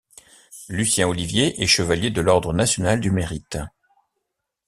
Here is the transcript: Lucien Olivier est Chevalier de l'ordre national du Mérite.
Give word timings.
Lucien 0.67 1.07
Olivier 1.07 1.61
est 1.61 1.67
Chevalier 1.67 2.09
de 2.09 2.21
l'ordre 2.21 2.53
national 2.53 3.01
du 3.01 3.11
Mérite. 3.11 3.59